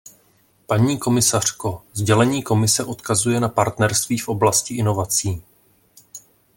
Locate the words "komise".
2.43-2.83